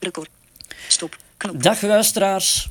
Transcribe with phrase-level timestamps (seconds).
[0.00, 0.28] Record.
[0.88, 1.16] Stop.
[1.36, 1.62] Knop.
[1.62, 2.68] Dag luisteraars.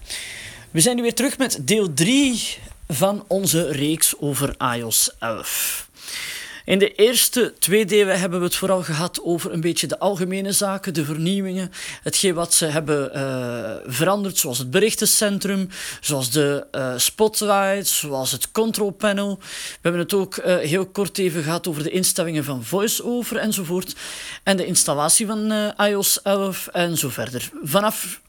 [0.71, 5.88] We zijn nu weer terug met deel 3 van onze reeks over iOS 11.
[6.69, 10.51] In de eerste twee delen hebben we het vooral gehad over een beetje de algemene
[10.51, 11.71] zaken, de vernieuwingen,
[12.03, 15.69] hetgeen wat ze hebben eh, veranderd, zoals het berichtencentrum,
[16.01, 19.37] zoals de eh, spotlight, zoals het control panel.
[19.39, 23.95] We hebben het ook eh, heel kort even gehad over de instellingen van VoiceOver enzovoort
[24.43, 27.49] en de installatie van iOS 11 en zo verder.
[27.63, 28.21] Vanaf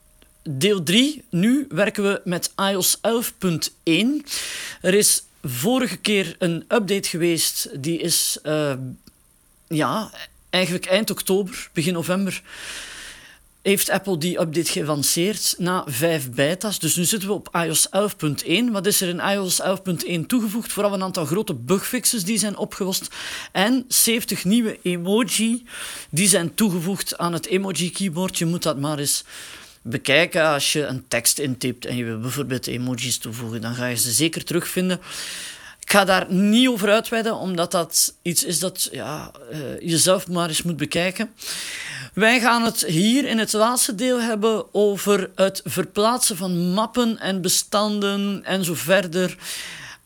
[0.43, 3.93] deel 3, nu werken we met iOS 11.1.
[4.81, 8.75] Er is vorige keer een update geweest, die is eh,
[9.69, 10.11] ja,
[10.51, 12.43] eigenlijk eind oktober, begin november.
[13.63, 16.79] Heeft Apple die update gelanceerd na vijf beta's.
[16.79, 18.53] Dus nu zitten we op iOS 11.1.
[18.71, 20.73] Wat is er in iOS 11.1 toegevoegd?
[20.73, 23.09] Vooral een aantal grote bugfixes die zijn opgelost.
[23.53, 25.67] En 70 nieuwe emoji
[26.11, 28.39] die zijn toegevoegd aan het emoji keyboard.
[28.39, 29.25] Je moet dat maar eens
[29.83, 33.61] bekijken als je een tekst intypt en je wil bijvoorbeeld emojis toevoegen.
[33.61, 35.01] Dan ga je ze zeker terugvinden.
[35.81, 40.49] Ik ga daar niet over uitweiden, omdat dat iets is dat ja, uh, jezelf maar
[40.49, 41.31] eens moet bekijken.
[42.15, 47.41] Wij gaan het hier in het laatste deel hebben over het verplaatsen van mappen en
[47.41, 49.37] bestanden en zo verder.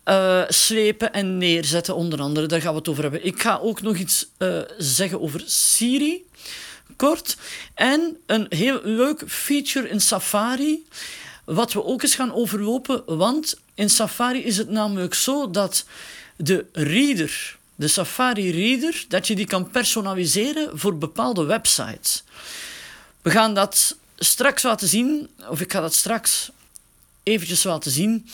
[0.04, 2.46] Uh, slepen en neerzetten, onder andere.
[2.46, 3.26] Daar gaan we het over hebben.
[3.26, 6.24] Ik ga ook nog iets uh, zeggen over Siri
[6.96, 7.36] kort.
[7.74, 10.86] En een heel leuk feature in Safari,
[11.44, 15.84] wat we ook eens gaan overlopen, want in Safari is het namelijk zo dat
[16.36, 22.24] de reader, de Safari reader, dat je die kan personaliseren voor bepaalde websites.
[23.22, 26.50] We gaan dat straks laten zien, of ik ga dat straks
[27.22, 28.28] eventjes laten zien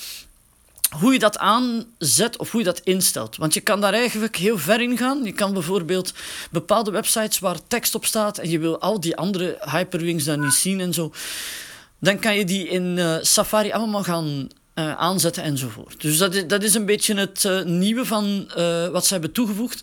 [0.99, 3.37] hoe je dat aanzet of hoe je dat instelt.
[3.37, 5.25] Want je kan daar eigenlijk heel ver in gaan.
[5.25, 6.13] Je kan bijvoorbeeld
[6.51, 10.53] bepaalde websites waar tekst op staat en je wil al die andere hyperlinks dan niet
[10.53, 11.13] zien en zo.
[11.99, 16.01] Dan kan je die in uh, Safari allemaal gaan uh, aanzetten enzovoort.
[16.01, 19.33] Dus dat is, dat is een beetje het uh, nieuwe van uh, wat ze hebben
[19.33, 19.83] toegevoegd.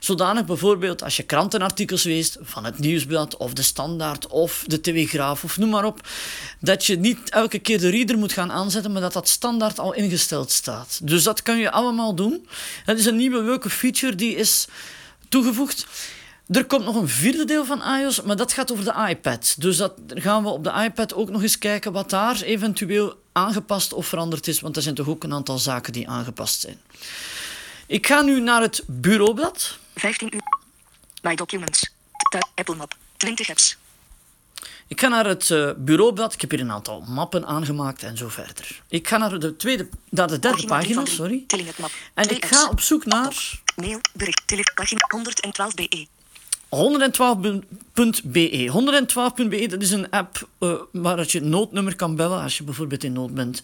[0.00, 5.44] Zodanig bijvoorbeeld als je krantenartikels leest van het Nieuwsblad of de Standaard of de Telegraaf
[5.44, 6.08] of noem maar op,
[6.60, 9.94] dat je niet elke keer de reader moet gaan aanzetten, maar dat dat standaard al
[9.94, 11.00] ingesteld staat.
[11.02, 12.48] Dus dat kan je allemaal doen.
[12.84, 14.66] Dat is een nieuwe leuke feature die is
[15.28, 15.86] toegevoegd.
[16.48, 19.54] Er komt nog een vierde deel van iOS, maar dat gaat over de iPad.
[19.58, 23.92] Dus dat gaan we op de iPad ook nog eens kijken wat daar eventueel aangepast
[23.92, 26.80] of veranderd is, want er zijn toch ook een aantal zaken die aangepast zijn.
[27.86, 29.78] Ik ga nu naar het bureaublad.
[29.94, 30.40] 15 uur.
[31.22, 31.90] My documents.
[32.54, 32.96] Apple Map.
[33.16, 33.76] 20 apps.
[34.86, 36.34] Ik ga naar het uh, bureaublad.
[36.34, 38.82] Ik heb hier een aantal mappen aangemaakt en zo verder.
[38.88, 41.44] Ik ga naar de, tweede, naar de derde pagina, sorry.
[42.14, 43.60] En ik ga op zoek naar...
[43.76, 46.06] Mail, bericht, telefoontje 112 BE.
[46.68, 48.70] 112.be.
[48.70, 53.12] 112.be, dat is een app uh, waar je noodnummer kan bellen als je bijvoorbeeld in
[53.12, 53.62] nood bent.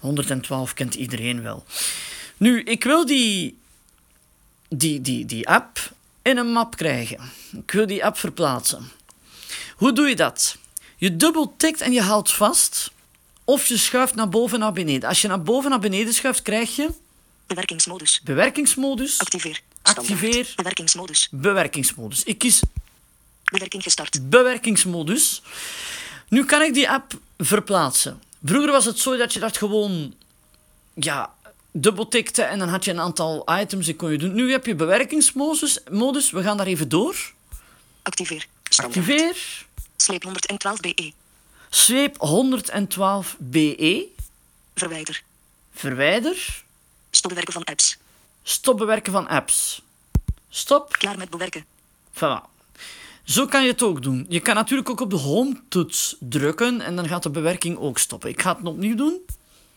[0.00, 1.64] 112 kent iedereen wel.
[2.36, 3.58] Nu, ik wil die,
[4.68, 5.92] die, die, die app
[6.22, 7.18] in een map krijgen.
[7.52, 8.90] Ik wil die app verplaatsen.
[9.76, 10.56] Hoe doe je dat?
[10.96, 12.90] Je dubbeltikt en je houdt vast.
[13.44, 15.08] Of je schuift naar boven naar beneden.
[15.08, 16.88] Als je naar boven naar beneden schuift, krijg je...
[17.46, 18.20] Bewerkingsmodus.
[18.24, 19.18] Bewerkingsmodus.
[19.18, 19.60] Activeer.
[19.98, 20.52] Activeer.
[20.56, 21.28] Bewerkingsmodus.
[21.30, 22.22] Bewerkingsmodus.
[22.22, 22.60] Ik kies
[23.44, 24.30] Bewerking gestart.
[24.30, 25.42] bewerkingsmodus.
[26.28, 28.22] Nu kan ik die app verplaatsen.
[28.44, 30.14] Vroeger was het zo dat je dat gewoon
[30.94, 31.34] ja,
[31.72, 34.34] dubbeltikte en dan had je een aantal items die kon je doen.
[34.34, 35.78] Nu heb je bewerkingsmodus.
[35.90, 36.30] Modus.
[36.30, 37.32] We gaan daar even door.
[38.02, 38.46] Activeer.
[38.62, 38.98] Standaard.
[38.98, 39.36] Activeer.
[39.96, 41.12] Sleep 112 BE.
[41.70, 44.06] Sleep 112 BE.
[44.74, 45.22] Verwijder.
[45.74, 46.62] Verwijder.
[47.10, 47.98] Stop bewerken van apps.
[48.42, 49.82] Stop bewerken van apps.
[50.48, 50.92] Stop.
[50.92, 51.64] Klaar met bewerken.
[52.12, 52.50] Voilà.
[53.24, 54.26] Zo kan je het ook doen.
[54.28, 58.30] Je kan natuurlijk ook op de home-toets drukken en dan gaat de bewerking ook stoppen.
[58.30, 59.20] Ik ga het opnieuw doen.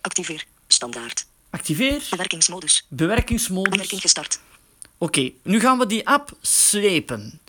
[0.02, 0.46] Activeer.
[0.68, 1.26] Standaard.
[1.50, 2.08] Activeer.
[2.10, 2.86] Bewerkingsmodus.
[2.88, 3.72] Bewerkingsmodus.
[3.72, 4.40] Bewerking gestart.
[4.98, 7.40] Oké, okay, nu gaan we die app slepen.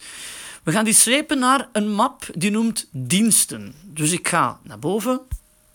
[0.62, 3.74] We gaan die slepen naar een map die noemt diensten.
[3.82, 5.20] Dus ik ga naar boven.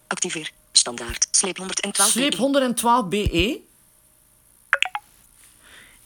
[0.08, 0.52] Activeer.
[0.72, 1.28] Standaard.
[1.32, 3.60] Sleep 112 Sleep 112 BE.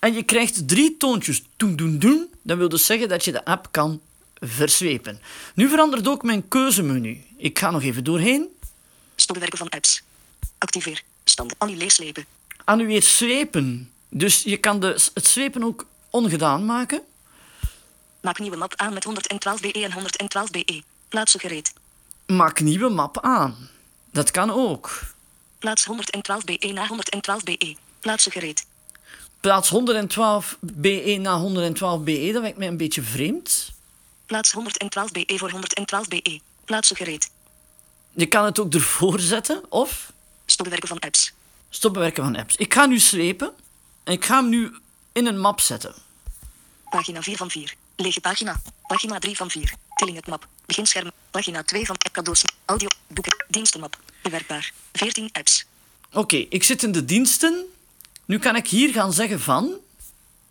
[0.06, 1.44] En je krijgt drie toontjes.
[1.58, 2.30] Doen, doen, doen.
[2.42, 4.02] Dat wil dus zeggen dat je de app kan
[4.40, 5.22] verswepen.
[5.54, 7.24] Nu verandert ook mijn keuzemenu.
[7.38, 8.48] Ik ga nog even doorheen.
[9.16, 10.04] Stopbewerken van apps.
[10.58, 11.04] Activeer.
[11.24, 11.56] Stand.
[11.58, 12.26] Annuleer slepen.
[12.64, 13.92] Annuleer slepen.
[14.10, 17.02] Dus je kan de, het slepen ook ongedaan maken.
[18.22, 20.82] Maak nieuwe map aan met 112 BE en 112 BE.
[21.08, 21.74] Plaatsen gereed.
[22.26, 23.70] Maak nieuwe map aan.
[24.12, 25.02] Dat kan ook.
[25.60, 27.76] Plaats 112 BE na 112 BE.
[28.00, 28.66] Plaatsen gereed.
[29.46, 33.72] Plaats 112 BE na 112 BE, dat lijkt mij een beetje vreemd.
[34.26, 36.40] Plaats 112 BE voor 112 BE.
[36.66, 37.30] Plaatsen gereed.
[38.14, 40.12] Je kan het ook ervoor zetten of
[40.46, 41.34] Stopbewerken van apps.
[41.70, 42.56] stopbewerken van apps.
[42.56, 43.54] Ik ga nu slepen
[44.04, 44.76] en ik ga hem nu
[45.12, 45.94] in een map zetten.
[46.90, 47.76] Pagina 4 van 4.
[47.96, 48.62] Lege pagina.
[48.88, 49.74] Pagina 3 van 4.
[49.96, 50.48] Tilling het map.
[50.66, 51.12] Beginscherm.
[51.32, 52.44] Pagina 2 van cadeaus.
[52.66, 52.88] Audio.
[53.08, 53.46] Boeken.
[53.48, 54.00] Dienstenmap.
[54.22, 54.74] Bewerkbaar.
[54.94, 55.66] 14 apps.
[56.14, 57.66] Oké, ik zit in de diensten.
[58.26, 59.74] Nu kan ik hier gaan zeggen van...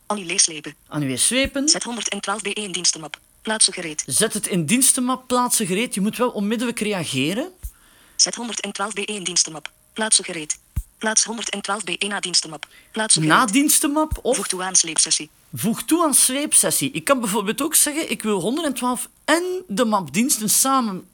[0.07, 0.75] Annie leeslepen.
[0.89, 1.69] Aan u weer zwepen.
[1.71, 3.19] Z112B1 dienstenmap.
[3.43, 4.05] Plaatsen gereed.
[4.07, 5.95] Zet het in dienstenmap, plaatsen gereed.
[5.95, 7.51] Je moet wel onmiddellijk reageren.
[8.17, 9.71] Z112B1 dienstenmap.
[9.93, 10.59] Plaatsen gereed.
[10.99, 12.67] Plaats 112B1 na dienstenmap.
[12.93, 13.53] Plaatsen Na gereed.
[13.53, 15.31] dienstenmap of Voeg toe aan sleepsessie.
[15.55, 16.91] voeg toe aan sleepsessie.
[16.91, 21.09] Ik kan bijvoorbeeld ook zeggen, ik wil 112 en de map diensten samen,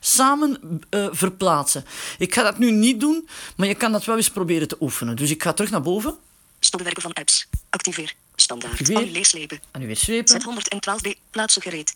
[0.00, 1.84] samen eh, verplaatsen.
[2.18, 5.16] Ik ga dat nu niet doen, maar je kan dat wel eens proberen te oefenen.
[5.16, 6.16] Dus ik ga terug naar boven.
[6.60, 7.48] Stopbewerken van apps.
[7.70, 8.14] Activeer.
[8.34, 8.72] Standaard.
[8.72, 9.06] Activeer.
[9.06, 9.60] Leeslepen.
[9.70, 10.42] En nu weer zwepen.
[10.42, 11.10] Z112B.
[11.30, 11.94] Plaatsen gereed.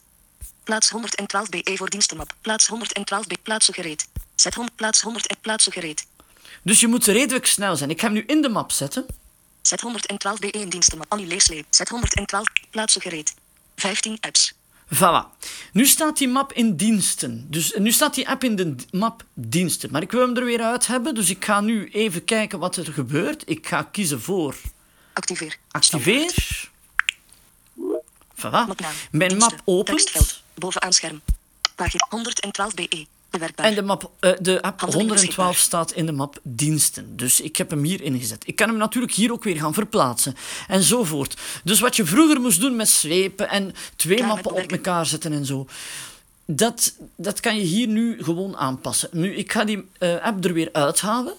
[0.64, 2.34] Plaats 112BE voor dienstenmap.
[2.40, 3.42] Plaats 112B.
[3.42, 4.06] Plaatsen gereed.
[4.16, 4.74] Z100.
[4.74, 6.06] Plaats 100 en plaatsen gereed.
[6.62, 7.90] Dus je moet redelijk snel zijn.
[7.90, 9.06] Ik ga hem nu in de map zetten.
[9.68, 11.06] Z112B1 dienstenmap.
[11.08, 11.64] Annie leesleep.
[11.64, 12.68] Z112.
[12.70, 13.34] Plaatsen gereed.
[13.76, 14.54] 15 apps.
[14.94, 15.26] Voilà.
[15.72, 17.46] Nu staat die map in diensten.
[17.50, 19.90] Dus nu staat die app in de map diensten.
[19.92, 22.76] Maar ik wil hem er weer uit hebben, dus ik ga nu even kijken wat
[22.76, 23.42] er gebeurt.
[23.46, 24.54] Ik ga kiezen voor
[25.12, 25.56] Activeer.
[25.70, 26.34] activeer.
[28.36, 28.50] Voilà.
[28.50, 28.92] Mapnaam.
[29.10, 29.38] Mijn Diensten.
[29.56, 30.42] map opent.
[30.54, 31.20] Bovenaan scherm.
[31.74, 32.88] Pagina 112BE.
[32.88, 33.11] Bewerkbaar.
[33.54, 35.54] En de, map, eh, de app Handelingen 112 beschikbaar.
[35.54, 37.16] staat in de map diensten.
[37.16, 38.46] Dus ik heb hem hier ingezet.
[38.46, 40.36] Ik kan hem natuurlijk hier ook weer gaan verplaatsen.
[40.68, 41.36] Enzovoort.
[41.64, 45.32] Dus wat je vroeger moest doen met slepen en twee Klaar mappen op elkaar zetten
[45.32, 45.66] en zo.
[46.46, 49.08] Dat, dat kan je hier nu gewoon aanpassen.
[49.12, 51.34] Nu, ik ga die eh, app er weer uithalen.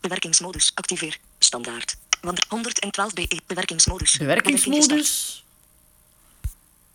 [0.00, 0.70] Bewerkingsmodus.
[0.74, 1.18] Activeer.
[1.38, 1.96] Standaard.
[2.20, 3.36] Want 112BE.
[3.46, 4.16] Bewerkingsmodus.
[4.16, 4.86] Bewerking gestart.
[4.88, 5.44] Bewerkingsmodus.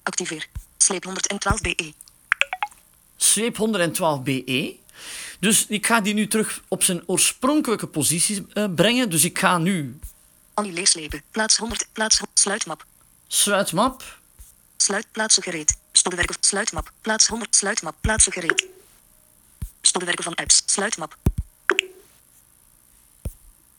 [0.03, 0.47] Activeer.
[0.77, 2.02] Sleep 112BE.
[3.23, 4.75] Sleep 112 BE.
[5.39, 9.09] Dus ik ga die nu terug op zijn oorspronkelijke positie eh, brengen.
[9.09, 9.99] Dus ik ga nu
[10.53, 11.23] Annie leeslepen.
[11.31, 11.87] Plaats 100.
[11.91, 12.21] Plaats.
[12.33, 12.85] Sluitmap.
[13.27, 14.17] sluitmap.
[14.77, 15.05] Sluit.
[15.11, 15.77] Plaatsen gereed.
[15.91, 16.35] Stopbewerken.
[16.39, 16.91] Sluitmap.
[17.01, 17.55] Plaats 100.
[17.55, 17.95] Sluitmap.
[18.01, 18.67] Plaatsen gereed.
[19.81, 20.63] Stopbewerken van apps.
[20.65, 21.17] Sluitmap.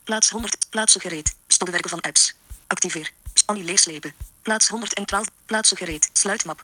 [0.03, 0.69] Plaats 100.
[0.69, 1.35] Plaatsen gereed.
[1.47, 2.33] Stopbewerken van apps.
[2.67, 3.11] Activeer.
[3.45, 4.13] Annie leeslepen.
[4.41, 5.27] Plaats 112.
[5.45, 6.09] Plaatsen gereed.
[6.13, 6.63] Sluitmap.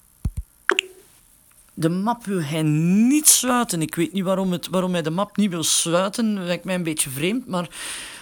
[1.82, 3.82] De map wil hij niet sluiten.
[3.82, 6.36] Ik weet niet waarom, het, waarom hij de map niet wil sluiten.
[6.36, 7.70] Dat lijkt mij een beetje vreemd, maar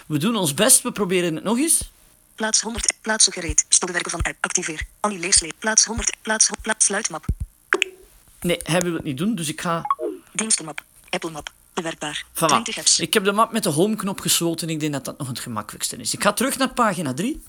[0.06, 0.82] we doen ons best.
[0.82, 1.90] We proberen het nog eens.
[2.34, 2.92] Plaats 100.
[3.00, 3.64] Plaatsen gereed.
[3.68, 4.36] Stopbewerken van app.
[4.40, 4.86] Activeer.
[5.00, 5.52] Annie.
[5.58, 6.16] Plaats 100.
[6.22, 6.50] Plaats.
[6.62, 6.86] Plaats.
[6.86, 7.24] Sluitmap.
[8.40, 9.82] Nee, hij wil het niet doen, dus ik ga...
[10.32, 10.82] Dienstenmap.
[11.08, 11.52] Apple map.
[11.74, 12.24] Bewerkbaar.
[12.34, 12.46] Voilà.
[12.46, 13.00] 20 apps.
[13.00, 14.68] Ik heb de map met de home-knop gesloten.
[14.68, 16.14] Ik denk dat dat nog het gemakkelijkste is.
[16.14, 17.42] Ik ga terug naar pagina 3.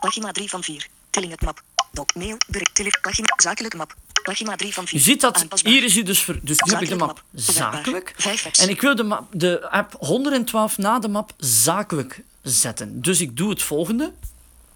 [0.00, 0.86] Pagina 3 van 4.
[1.10, 1.62] Tilling het map.
[1.92, 3.94] Doc, mail, bericht, tele, pagina, zakelijke map.
[4.22, 4.98] Pagina 3 van 4.
[4.98, 5.72] Je ziet dat, Aanpasbaar.
[5.72, 6.20] hier is hij dus...
[6.20, 8.14] Ver, dus nu heb ik de map zakelijk.
[8.60, 13.02] En ik wil de, map, de app 112 na de map zakelijk zetten.
[13.02, 14.12] Dus ik doe het volgende.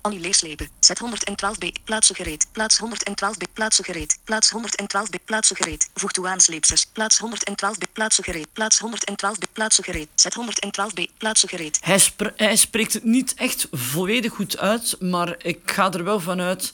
[0.01, 0.69] Annie leeslepen.
[0.81, 1.83] Zet 112b.
[1.85, 2.47] Plaatsen gereed.
[2.53, 3.53] Plaats 112b.
[3.53, 4.19] Plaatsen gereed.
[4.25, 5.25] Plaats 112b.
[5.25, 5.89] Plaatsen gereed.
[5.95, 6.87] Voeg toe aan sleepses.
[6.93, 7.93] Plaats 112b.
[7.93, 8.47] Plaatsen gereed.
[8.53, 9.53] Plaats 112b.
[9.53, 10.09] Plaatsen gereed.
[10.15, 11.03] Zet 112b.
[11.19, 11.79] Plaatsen gereed.
[11.81, 16.21] Hij, spre- hij spreekt het niet echt volledig goed uit, maar ik ga er wel
[16.21, 16.73] van uit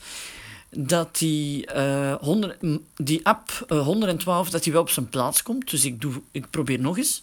[0.76, 5.42] dat die, eh, 100 m- die app eh, 112 dat die wel op zijn plaats
[5.42, 5.70] komt.
[5.70, 7.20] Dus ik, doe, ik probeer nog eens.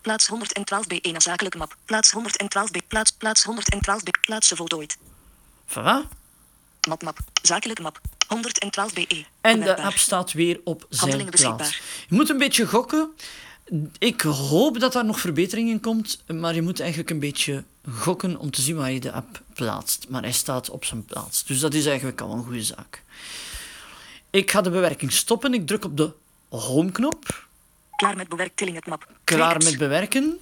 [0.00, 1.00] Plaats 112b.
[1.00, 1.76] 1 zakelijke map.
[1.84, 2.86] Plaats 112b.
[2.88, 3.10] Plaats.
[3.12, 4.10] Plaats 112b.
[4.20, 4.96] Plaatsen voltooid.
[5.68, 6.08] Voilà.
[6.88, 7.18] Map map.
[7.42, 8.00] Zakelijke map.
[8.34, 9.24] 112be.
[9.40, 11.10] En de app staat weer op zijn
[11.56, 11.76] plaats.
[12.08, 13.10] Je moet een beetje gokken.
[13.98, 18.36] Ik hoop dat daar nog verbetering in komt, maar je moet eigenlijk een beetje gokken
[18.36, 20.06] om te zien waar je de app plaatst.
[20.08, 23.02] Maar hij staat op zijn plaats, dus dat is eigenlijk al een goede zaak.
[24.30, 25.54] Ik ga de bewerking stoppen.
[25.54, 26.12] Ik druk op de
[26.48, 27.46] home-knop.
[27.96, 29.06] Klaar met het map.
[29.24, 30.38] Klaar met bewerken.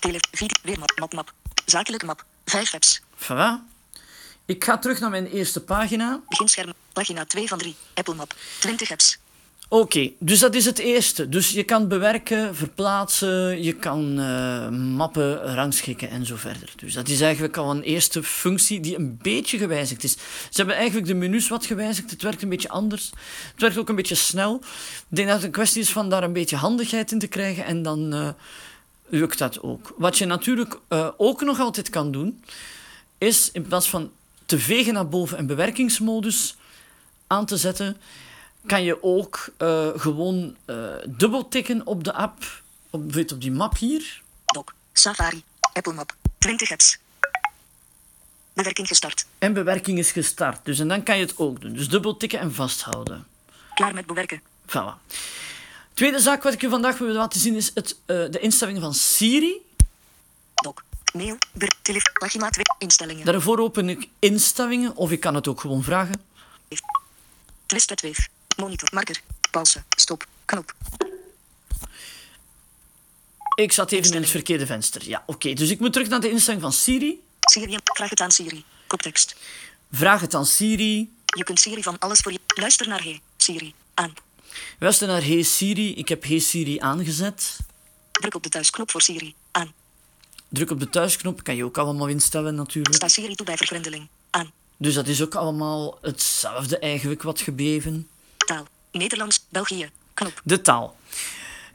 [0.00, 0.20] Tele,
[0.62, 1.32] weer map, map, map.
[1.64, 2.24] Zakelijke map.
[2.44, 3.00] 5 apps.
[3.16, 3.74] Voilà.
[4.44, 6.20] Ik ga terug naar mijn eerste pagina.
[6.28, 6.72] Beginscherm.
[6.92, 7.76] Pagina 2 van 3.
[7.94, 8.34] Apple map.
[8.58, 9.18] 20 apps.
[9.68, 11.28] Oké, dus dat is het eerste.
[11.28, 16.72] Dus je kan bewerken, verplaatsen, je kan eh, mappen rangschikken en zo verder.
[16.76, 20.12] Dus dat is eigenlijk al een eerste functie die een beetje gewijzigd is.
[20.50, 22.10] Ze hebben eigenlijk de menus wat gewijzigd.
[22.10, 23.10] Het werkt een beetje anders.
[23.52, 24.54] Het werkt ook een beetje snel.
[25.08, 27.64] Ik denk dat het een kwestie is van daar een beetje handigheid in te krijgen
[27.64, 28.28] en dan eh,
[29.06, 29.94] lukt dat ook.
[29.96, 32.42] Wat je natuurlijk eh, ook nog altijd kan doen,
[33.18, 34.10] is in plaats van
[34.44, 36.56] te vegen naar boven en bewerkingsmodus
[37.26, 37.96] aan te zetten,
[38.66, 43.76] kan je ook eh, gewoon eh dubbeltikken op de app, op, weet, op die map
[43.76, 44.22] hier.
[44.44, 44.64] Doc.
[44.92, 45.42] Safari.
[45.72, 46.14] Apple map.
[46.38, 46.98] 20 apps.
[48.52, 49.26] Bewerking gestart.
[49.38, 50.64] En bewerking is gestart.
[50.64, 51.72] Dus en dan kan je het ook doen.
[51.72, 53.26] Dus dubbeltikken en vasthouden.
[53.74, 54.42] Klaar met bewerken.
[54.66, 55.22] Voilà.
[55.94, 58.94] Tweede zaak wat ik je vandaag wil laten zien is het, eh, de instellingen van
[58.94, 59.56] Siri.
[60.54, 60.74] Doc.
[61.12, 61.36] Mail.
[61.82, 62.12] Telefoon.
[62.12, 62.64] Pagina 2.
[62.78, 63.24] Instellingen.
[63.24, 66.24] Daarvoor open ik instellingen, of ik kan het ook gewoon vragen.
[67.68, 68.28] Wave.
[68.56, 68.88] Monitor.
[68.92, 69.20] Marker.
[69.50, 69.82] Pauze.
[69.96, 70.26] Stop.
[70.44, 70.74] Knop.
[73.54, 75.08] Ik zat even in het verkeerde venster.
[75.08, 75.52] Ja, oké.
[75.52, 77.22] Dus ik moet terug naar de instelling van Siri.
[77.40, 77.78] Siri.
[77.84, 78.64] Vraag het aan Siri.
[78.86, 79.36] Koptekst.
[79.92, 81.12] Vraag het aan Siri.
[81.24, 82.40] Je kunt Siri van alles voor je.
[82.46, 83.20] Luister naar Hey.
[83.36, 83.74] Siri.
[83.94, 84.14] Aan.
[84.78, 85.94] Luister naar Hey Siri.
[85.94, 87.56] Ik heb Hey Siri aangezet.
[88.12, 89.34] Druk op de thuisknop voor Siri.
[89.50, 89.72] Aan.
[90.48, 91.42] Druk op de thuisknop.
[91.42, 92.94] Kan je ook allemaal instellen natuurlijk.
[92.94, 94.08] Sta Siri toe bij vergrendeling.
[94.30, 94.52] Aan.
[94.76, 98.08] Dus dat is ook allemaal hetzelfde eigenlijk wat gebleven.
[98.96, 99.46] Nederlands.
[99.48, 99.90] België.
[100.14, 100.40] Knop.
[100.44, 100.96] De taal.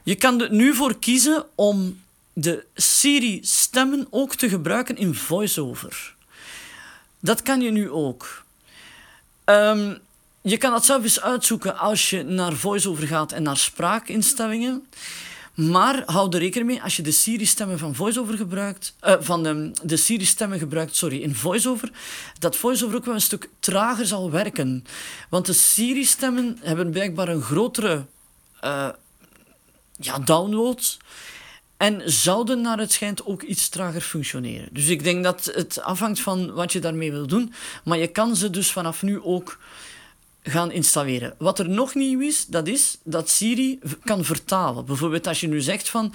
[0.02, 2.02] Je kan er nu voor kiezen om
[2.32, 6.14] de Siri-stemmen ook te gebruiken in VoiceOver.
[7.20, 8.44] Dat kan je nu ook.
[9.44, 9.94] Ehm,
[10.40, 14.86] je kan dat zelf eens uitzoeken als je naar VoiceOver gaat en naar spraakinstellingen.
[15.54, 19.70] Maar hou er rekening mee, als je de Siri-stemmen van VoiceOver gebruikt, eh, van de,
[19.82, 21.90] de Siri-stemmen gebruikt, sorry, in VoiceOver,
[22.38, 24.84] dat VoiceOver ook wel een stuk trager zal werken.
[25.28, 28.04] Want de Siri-stemmen hebben blijkbaar een grotere
[28.60, 28.88] eh,
[29.96, 30.96] ja, download.
[31.76, 34.68] En zouden naar het schijnt ook iets trager functioneren.
[34.72, 37.52] Dus ik denk dat het afhangt van wat je daarmee wil doen.
[37.84, 39.58] Maar je kan ze dus vanaf nu ook
[40.42, 41.34] gaan installeren.
[41.38, 44.84] Wat er nog nieuw is, dat is dat Siri kan vertalen.
[44.84, 46.14] Bijvoorbeeld als je nu zegt van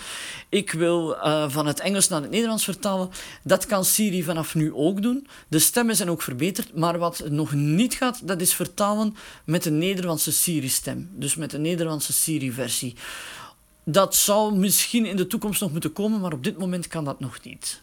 [0.49, 3.09] ik wil eh, van het Engels naar het Nederlands vertalen,
[3.43, 5.27] dat kan Siri vanaf nu ook doen.
[5.47, 9.15] De stemmen zijn ook verbeterd, maar wat nog niet gaat, dat is vertalen
[9.45, 11.09] met een Nederlandse Siri-stem.
[11.13, 12.95] Dus met een Nederlandse Siri-versie.
[13.83, 17.19] Dat zou misschien in de toekomst nog moeten komen, maar op dit moment kan dat
[17.19, 17.81] nog niet.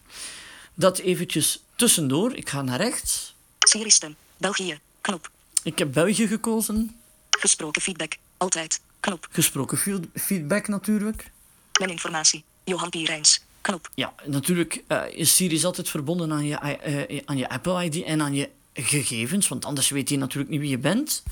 [0.75, 2.35] Dat eventjes tussendoor.
[2.35, 3.35] Ik ga naar rechts.
[3.59, 4.17] Siri stem.
[4.37, 4.79] België.
[5.01, 5.31] Knop.
[5.65, 6.97] Ik heb België gekozen.
[7.31, 8.17] Gesproken feedback.
[8.37, 8.81] Altijd.
[9.01, 9.29] Knop.
[9.31, 9.79] Gesproken
[10.15, 11.31] feedback natuurlijk.
[11.79, 12.45] Mijn informatie.
[12.65, 13.41] Johan Pierijns.
[13.61, 13.91] Knop.
[13.95, 18.03] Ja, natuurlijk eh, is Siri is altijd verbonden aan je, eh, aan je Apple ID
[18.03, 21.23] en aan je gegevens, want anders weet hij natuurlijk niet wie je bent.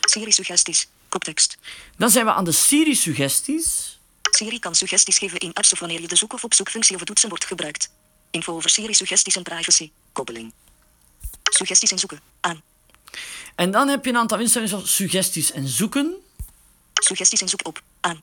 [0.00, 0.88] Siri suggesties.
[1.08, 1.56] Koptekst.
[1.96, 3.98] Dan zijn we aan de Siri-suggesties.
[4.22, 7.08] Siri kan suggesties geven in apps of wanneer je de zoek- of opzoekfunctie of het
[7.08, 7.90] toetsenbord gebruikt.
[8.30, 9.90] Info over Siri suggesties en privacy.
[10.12, 10.52] Koppeling.
[11.42, 12.20] Suggesties en zoeken.
[12.40, 12.62] Aan.
[13.54, 16.14] En dan heb je een aantal instellingen zoals suggesties en zoeken.
[16.94, 17.82] Suggesties en zoek op.
[18.00, 18.22] Aan.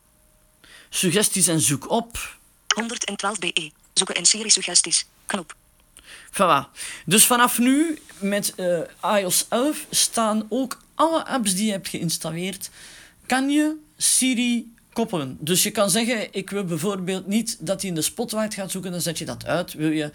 [0.89, 2.37] Suggesties en zoek op.
[2.75, 3.71] 112 BE.
[3.93, 5.05] Zoeken en Siri suggesties.
[5.25, 5.55] Knop.
[6.31, 6.71] Voilà.
[7.05, 12.69] Dus vanaf nu met eh, iOS 11 staan ook alle apps die je hebt geïnstalleerd,
[13.25, 15.37] kan je Siri koppelen.
[15.39, 18.91] Dus je kan zeggen, ik wil bijvoorbeeld niet dat hij in de Spotlight gaat zoeken,
[18.91, 19.73] dan zet je dat uit.
[19.73, 20.11] Wil je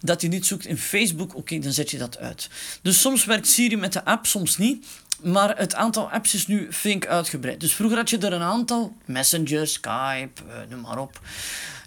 [0.00, 2.48] dat hij niet zoekt in Facebook, oké, dan zet je dat uit.
[2.82, 4.86] Dus soms werkt Siri met de app, soms niet.
[5.22, 7.60] Maar het aantal apps is nu flink uitgebreid.
[7.60, 11.20] Dus vroeger had je er een aantal, Messenger, Skype, eh, noem maar op.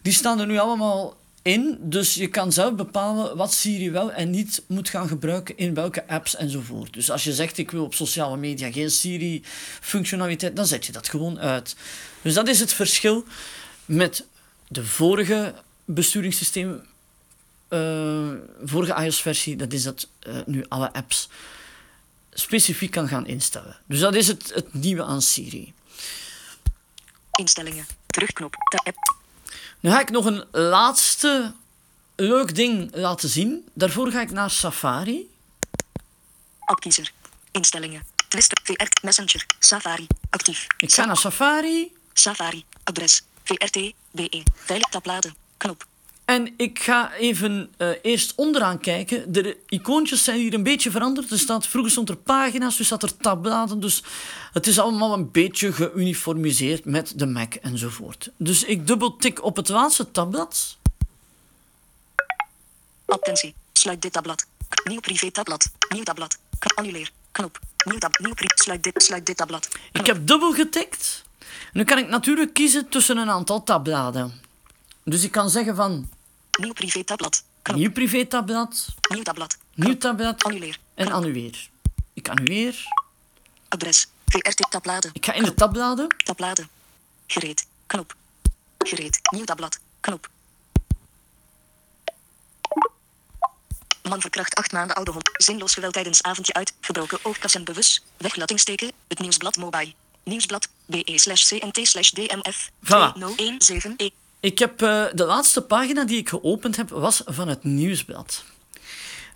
[0.02, 1.78] Die staan er nu allemaal in.
[1.80, 6.08] Dus je kan zelf bepalen wat Siri wel en niet moet gaan gebruiken in welke
[6.08, 6.94] apps enzovoort.
[6.94, 11.10] Dus als je zegt ik wil op sociale media geen Siri-functionaliteit, dan zet je dat
[11.10, 11.76] gewoon uit.
[12.22, 13.24] Dus dat is het verschil
[13.86, 14.26] met
[14.68, 15.54] de vorige
[15.86, 16.82] besturingssysteem,
[17.68, 18.32] eh,
[18.64, 19.56] vorige iOS-versie.
[19.56, 21.30] Dat is dat eh, nu alle apps
[22.34, 23.78] specifiek kan gaan instellen.
[23.88, 25.74] Dus dat is het, het nieuwe aan Siri.
[27.32, 27.86] Instellingen.
[28.06, 28.56] Terugknop.
[28.70, 29.15] De app.
[29.80, 31.54] Nu ga ik nog een laatste
[32.16, 33.68] leuk ding laten zien.
[33.74, 35.30] Daarvoor ga ik naar Safari.
[36.60, 37.12] Appkiezer.
[37.52, 38.04] Instellingen.
[38.28, 38.58] Twister.
[38.64, 39.06] VR.
[39.06, 39.46] Messenger.
[39.60, 40.08] Safari.
[40.30, 40.68] Actief.
[40.78, 42.66] Ik ga naar Safari Safari.
[42.84, 43.24] Adres.
[43.44, 43.94] VRT.
[44.12, 44.44] BE.
[44.54, 45.36] Veilig tabbladen.
[45.58, 45.86] Knop.
[46.26, 49.32] En ik ga even eh, eerst onderaan kijken.
[49.32, 51.32] De icoontjes zijn hier een beetje veranderd.
[51.32, 53.80] Er staat, vroeger stond er pagina's, dus staat er tabbladen.
[53.80, 54.04] Dus
[54.54, 58.30] het is allemaal een beetje geuniformiseerd met de Mac enzovoort.
[58.38, 60.78] Dus ik dubbeltik op het laatste tabblad.
[63.06, 63.54] Attentie.
[63.74, 64.46] Sluit dit tabblad.
[64.84, 65.72] Nieuw privé tabblad.
[65.90, 66.38] Nieuw tabblad.
[66.76, 67.10] Annuleer.
[67.32, 67.60] Knop.
[67.86, 68.20] Nieuw tab.
[68.20, 69.04] Nieuw pri- Sluit dit.
[69.04, 69.70] Sluit dit tabblad.
[69.92, 71.24] Ik heb dubbel getikt.
[71.74, 74.42] Nu kan ik natuurlijk kiezen tussen een aantal tabbladen.
[75.04, 76.10] Dus ik kan zeggen van
[76.56, 77.44] Nieuw privé tabblad.
[77.62, 77.78] Knop.
[77.78, 79.58] nieuw privé tabblad, Nieuw tabblad.
[79.76, 80.80] nieuw tabblad Annuleer.
[80.94, 81.70] en annuleer.
[82.14, 82.84] Ik annuleer.
[83.68, 84.08] Adres.
[84.26, 85.10] VRT tabbladen.
[85.14, 86.08] Ik ga in de tabbladen.
[86.26, 86.70] Tabbladen.
[87.28, 87.68] Gereed.
[87.86, 88.16] Knop.
[88.78, 89.20] Gereed.
[89.32, 89.80] Nieuw tabblad.
[90.00, 90.30] Knop.
[94.10, 95.30] Man verkracht acht maanden oude hond.
[95.34, 96.74] Zinloos geweld tijdens avondje uit.
[96.82, 98.04] Gebroken oogkas en bewust.
[98.18, 98.92] Weglatingsteken.
[99.08, 99.94] Het nieuwsblad mobile.
[100.24, 100.68] Nieuwsblad.
[100.86, 102.70] BE slash CNT slash DMF.
[102.84, 103.12] Voilà.
[103.18, 104.25] 2017E.
[104.46, 108.44] Ik heb eh, de laatste pagina die ik geopend heb, was van het nieuwsblad.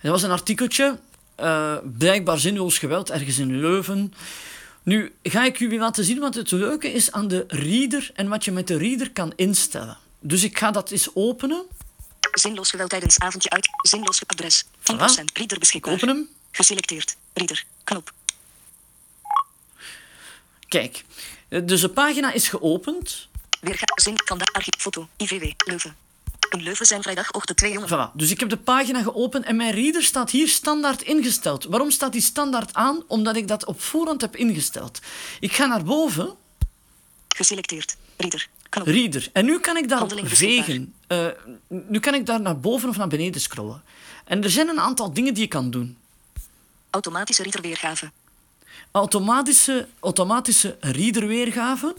[0.00, 0.98] Er was een artikeltje,
[1.34, 4.14] eh, blijkbaar zinloos geweld ergens in Leuven.
[4.82, 8.44] Nu ga ik jullie laten zien wat het leuke is aan de reader en wat
[8.44, 9.98] je met de reader kan instellen.
[10.18, 11.62] Dus ik ga dat eens openen.
[12.32, 13.68] Zinloos geweld tijdens avondje uit.
[13.82, 14.64] Zinloos adres.
[14.82, 15.92] 10% reader beschikbaar.
[15.94, 16.28] Open hem.
[16.50, 17.16] Geselecteerd.
[17.32, 17.64] Reader.
[17.84, 18.12] Knop.
[20.68, 21.04] Kijk,
[21.48, 23.28] eh, dus de pagina is geopend.
[23.60, 23.84] Weerga.
[23.94, 24.14] Zin.
[24.24, 24.52] Vandaag.
[24.52, 24.74] Archief.
[24.78, 25.08] Foto.
[25.16, 25.50] IVW.
[25.66, 25.96] Leuven.
[26.50, 27.88] In Leuven zijn vrijdagochtend twee jongen.
[27.88, 28.16] Voilà.
[28.16, 31.64] Dus ik heb de pagina geopend en mijn reader staat hier standaard ingesteld.
[31.64, 33.02] Waarom staat die standaard aan?
[33.06, 35.00] Omdat ik dat op voorhand heb ingesteld.
[35.40, 36.36] Ik ga naar boven,
[37.36, 37.96] Geselecteerd.
[38.16, 38.48] Reader.
[38.68, 38.86] Knop.
[38.86, 39.28] reader.
[39.32, 40.36] En nu kan ik daarop beschikbaar.
[40.64, 40.94] vegen.
[41.06, 41.26] Eh,
[41.66, 43.82] nu kan ik daar naar boven of naar beneden scrollen.
[44.24, 45.96] En er zijn een aantal dingen die je kan doen.
[46.90, 48.10] Automatische reader weergave.
[48.90, 51.94] Automatische, automatische readerweergave.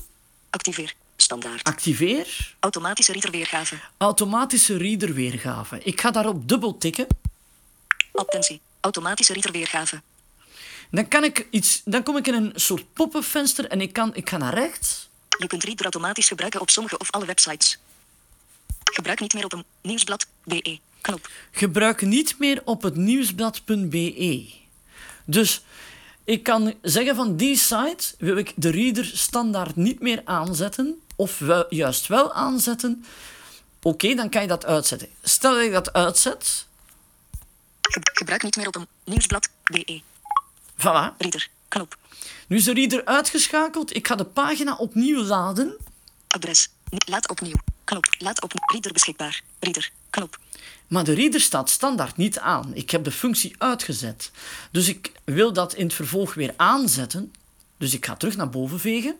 [0.49, 0.93] Activeer.
[1.21, 1.63] Standaard.
[1.63, 2.55] Activeer.
[2.59, 3.75] Automatische reader weergave.
[3.97, 5.79] Automatische readerweergave.
[5.83, 7.07] Ik ga daarop dubbel tikken.
[8.13, 8.61] Attentie.
[8.79, 10.01] Automatische reader weergave.
[10.91, 14.15] Dan, kan ik iets, dan kom ik in een soort pop-up venster en ik, kan,
[14.15, 15.09] ik ga naar rechts.
[15.39, 17.77] Je kunt Reader automatisch gebruiken op sommige of alle websites.
[18.83, 20.27] Gebruik niet meer op een nieuwsblad.
[20.43, 20.79] BE.
[21.01, 21.29] Knop.
[21.51, 24.49] Gebruik niet meer op het nieuwsblad.be.
[25.25, 25.61] Dus
[26.23, 31.39] ik kan zeggen van die site wil ik de reader standaard niet meer aanzetten, of
[31.39, 33.05] wel, juist wel aanzetten.
[33.81, 35.07] Oké, dan kan je dat uitzetten.
[35.23, 36.65] Stel dat ik dat uitzet,
[37.81, 39.49] Ge- gebruik niet meer op een nieuwsblad.
[39.63, 40.01] BE.
[40.77, 41.15] voilà.
[41.17, 41.47] Reader.
[41.67, 41.97] Knop.
[42.47, 43.95] Nu is de reader uitgeschakeld.
[43.95, 45.77] Ik ga de pagina opnieuw laden.
[46.27, 46.69] Adres.
[47.05, 47.55] Laat opnieuw.
[47.83, 48.05] Knop.
[48.17, 48.63] Laat opnieuw.
[48.71, 49.41] Reader beschikbaar.
[49.59, 49.91] Reader.
[50.09, 50.39] Knop.
[50.87, 52.71] Maar de reader staat standaard niet aan.
[52.75, 54.31] Ik heb de functie uitgezet.
[54.71, 57.33] Dus ik wil dat in het vervolg weer aanzetten.
[57.77, 59.17] Dus ik ga terug naar boven vegen.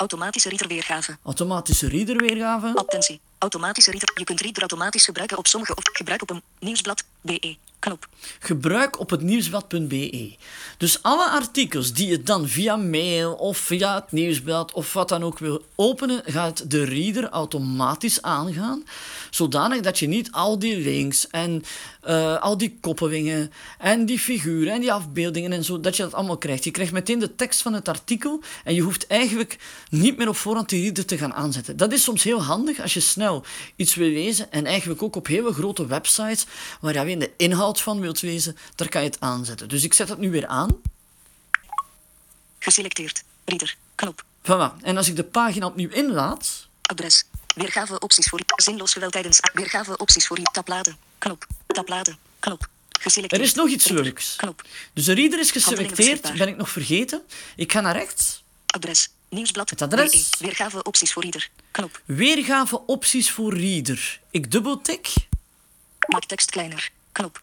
[0.00, 1.18] Automatische reader weergave.
[1.22, 2.72] Automatische readerweergave.
[2.74, 3.20] Attentie.
[3.38, 4.10] Automatische reader.
[4.14, 7.04] Je kunt Reader automatisch gebruiken op sommige of gebruik op een nieuwsblad.
[7.20, 7.56] BE.
[7.80, 8.08] Knop.
[8.38, 10.34] Gebruik op het nieuwsblad.be.
[10.76, 15.22] Dus alle artikels die je dan via mail of via het nieuwsblad of wat dan
[15.22, 18.84] ook wil openen, gaat de reader automatisch aangaan.
[19.30, 21.62] Zodanig dat je niet al die links en
[22.00, 26.14] eh, al die koppelingen en die figuren en die afbeeldingen en zo, dat je dat
[26.14, 26.64] allemaal krijgt.
[26.64, 29.58] Je krijgt meteen de tekst van het artikel en je hoeft eigenlijk
[29.90, 31.76] niet meer op voorhand die reader te gaan aanzetten.
[31.76, 33.44] Dat is soms heel handig als je snel
[33.76, 36.46] iets wil lezen en eigenlijk ook op hele grote websites
[36.80, 39.68] waar je de inhoud van wilt lezen, daar kan je het aanzetten.
[39.68, 40.80] Dus ik zet het nu weer aan.
[42.58, 43.22] Geselecteerd.
[43.44, 43.76] Reader.
[43.94, 44.24] Knop.
[44.42, 44.82] Voilà.
[44.82, 47.24] En als ik de pagina opnieuw inlaat, Adres.
[47.54, 50.96] Weergave opties voor zinloos geweld tijdens weergave opties voor tabbladen.
[51.18, 51.46] Knop.
[51.66, 52.18] Tabbladen.
[52.38, 52.68] Knop.
[53.00, 53.42] Geselecteerd.
[53.42, 54.36] er is nog iets leuks.
[54.36, 54.62] Knop.
[54.92, 57.22] Dus de reader is geselecteerd, ben ik nog vergeten.
[57.56, 58.42] Ik ga naar rechts.
[58.66, 59.08] Adres.
[59.28, 59.70] Nieuwsblad.
[59.70, 60.30] Het adres.
[60.30, 60.44] BE.
[60.46, 61.48] Weergave opties voor Reader.
[61.70, 62.00] Knop.
[62.04, 64.20] Weergave opties voor reader.
[64.30, 65.14] Ik dubbeltik.
[66.08, 66.90] Maak tekst kleiner.
[67.12, 67.42] Knop.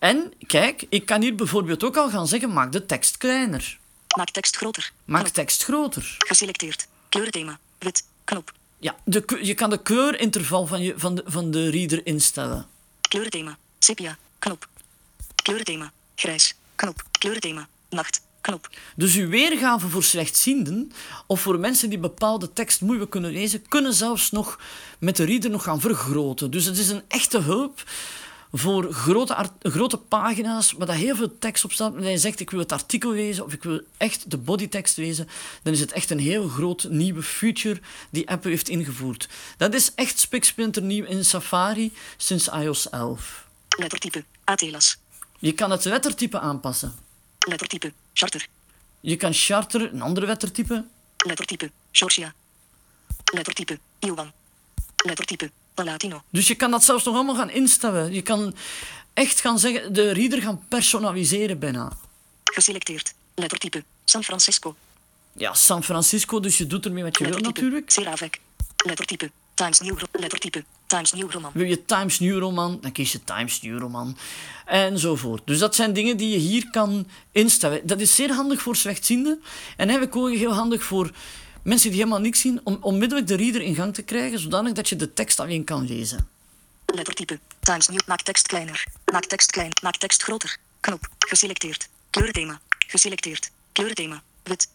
[0.00, 3.78] En kijk, ik kan hier bijvoorbeeld ook al gaan zeggen: maak de tekst kleiner.
[4.16, 4.92] Maak tekst groter.
[5.04, 5.34] Maak Knop.
[5.34, 6.14] tekst groter.
[6.18, 6.88] Geselecteerd.
[7.08, 7.58] Kleurenthema.
[7.78, 8.04] Wit.
[8.24, 8.52] Knop.
[8.78, 12.66] Ja, de, je kan de kleurinterval van, je, van, de, van de reader instellen.
[13.08, 13.58] Kleurenthema.
[13.78, 14.18] Sepia.
[14.38, 14.68] Knop.
[15.42, 15.92] Kleurenthema.
[16.14, 16.54] Grijs.
[16.74, 17.04] Knop.
[17.18, 17.68] Kleurenthema.
[17.88, 18.20] Nacht.
[18.40, 18.70] Knop.
[18.96, 20.92] Dus uw weergave voor slechtzienden
[21.26, 24.60] of voor mensen die bepaalde tekst moeilijk kunnen lezen, kunnen zelfs nog
[24.98, 26.50] met de reader nog gaan vergroten.
[26.50, 27.82] Dus het is een echte hulp
[28.52, 31.92] voor grote, grote pagina's waar dat heel veel tekst op staat.
[31.92, 35.28] Wanneer je zegt ik wil het artikel lezen of ik wil echt de bodytekst lezen,
[35.62, 39.28] dan is het echt een heel groot nieuwe feature die Apple heeft ingevoerd.
[39.56, 43.48] Dat is echt spiksplinternieuw in Safari sinds iOS 11.
[43.68, 44.24] Lettertype.
[44.44, 44.98] ATLAS.
[45.38, 46.94] Je kan het lettertype aanpassen.
[47.38, 47.92] Lettertype.
[48.12, 48.46] Charter.
[49.00, 50.84] Je kan charter, een andere lettertype.
[51.16, 51.70] Lettertype.
[51.92, 52.34] Georgia.
[53.24, 53.78] Lettertype.
[53.98, 54.32] Iwan.
[54.96, 55.50] Lettertype.
[56.30, 58.12] Dus je kan dat zelfs nog allemaal gaan instellen.
[58.12, 58.54] Je kan
[59.14, 61.92] echt gaan zeggen, de reader gaan personaliseren bijna.
[62.44, 63.14] Geselecteerd.
[63.34, 63.84] Lettertype.
[64.04, 64.76] San Francisco.
[65.32, 67.90] Ja, San Francisco, dus je doet ermee wat je wil natuurlijk.
[67.90, 68.38] Seravec.
[68.76, 69.30] Lettertype.
[69.54, 70.64] Times New Lettertype.
[70.86, 71.50] Times New Roman.
[71.54, 74.16] Wil je Times New Roman, dan kies je Times New Roman.
[74.66, 75.42] Enzovoort.
[75.44, 77.86] Dus dat zijn dingen die je hier kan instellen.
[77.86, 79.42] Dat is zeer handig voor slechtzienden.
[79.76, 81.10] En eigenlijk ook heel handig voor
[81.62, 84.88] mensen die helemaal niks zien, om onmiddellijk de reader in gang te krijgen, zodanig dat
[84.88, 86.28] je de tekst alleen kan lezen.
[86.86, 87.38] Lettertype.
[87.60, 88.00] Times New.
[88.06, 88.84] Maak tekst kleiner.
[89.12, 89.70] Maak tekst klein.
[89.82, 90.56] Maak tekst groter.
[90.80, 91.08] Knop.
[91.18, 91.88] Geselecteerd.
[92.10, 92.60] Kleurenthema.
[92.86, 93.50] Geselecteerd.
[93.72, 94.22] Kleurenthema.
[94.42, 94.68] Wit.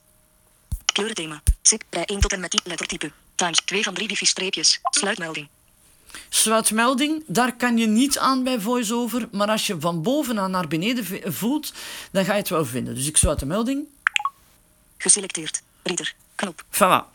[0.85, 1.41] Kleurenthema.
[1.61, 1.83] Sip.
[1.89, 2.61] Rij 1 tot en met 10.
[2.63, 3.11] Lettertype.
[3.35, 4.79] Times 2 van 3 wifi streepjes.
[4.83, 5.47] Sluitmelding.
[6.29, 11.33] Sluitmelding, daar kan je niet aan bij VoiceOver, maar als je van bovenaan naar beneden
[11.33, 11.73] voelt,
[12.11, 12.95] dan ga je het wel vinden.
[12.95, 13.87] Dus ik sluit de melding.
[14.97, 15.61] Geselecteerd.
[15.83, 16.15] Reader.
[16.35, 16.63] Knop.
[16.71, 17.13] Voilà.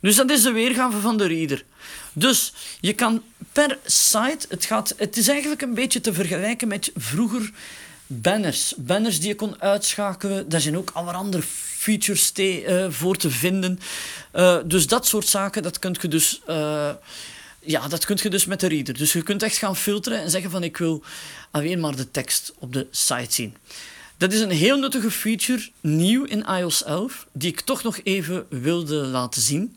[0.00, 1.64] Dus dat is de weergave van de reader.
[2.12, 3.22] Dus je kan
[3.52, 7.50] per site, het, gaat, het is eigenlijk een beetje te vergelijken met vroeger
[8.06, 8.74] banners.
[8.76, 11.42] Banners die je kon uitschakelen, daar zijn ook allerhande
[11.76, 13.80] features te, eh, voor te vinden.
[14.30, 16.40] Eh, dus dat soort zaken, dat kun je dus...
[16.46, 16.90] eh,
[17.64, 18.98] ja, dat kun je dus met de reader.
[18.98, 21.02] Dus je kunt echt gaan filteren en zeggen van ik wil
[21.50, 23.56] alleen maar de tekst op de site zien.
[24.22, 28.46] Dat is een heel nuttige feature, nieuw in iOS 11, die ik toch nog even
[28.48, 29.76] wilde laten zien.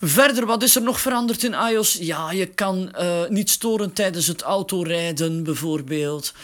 [0.00, 1.92] Verder, wat is er nog veranderd in iOS?
[1.92, 6.34] Ja, je kan eh, niet storen tijdens het autorijden, bijvoorbeeld.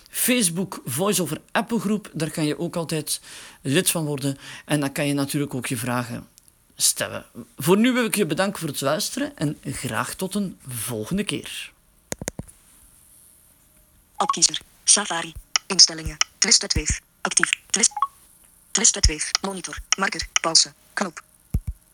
[0.10, 2.10] Facebook Voice over Apple groep.
[2.13, 3.21] Daar kan je ook altijd
[3.62, 4.38] lid van worden.
[4.65, 6.28] En dan kan je natuurlijk ook je vragen
[6.75, 7.25] stellen.
[7.58, 11.73] Voor nu wil ik je bedanken voor het luisteren en graag tot een volgende keer.
[14.17, 14.60] Opkiezer.
[14.84, 15.34] Safari.
[15.67, 16.17] Instellingen.
[16.39, 16.99] Wave.
[17.21, 17.49] Actief.
[18.71, 19.08] Twist.
[19.08, 19.32] Wave.
[19.41, 19.78] Monitor.
[19.97, 20.28] Marker.
[20.41, 20.73] Pauze.
[20.93, 21.24] Knop.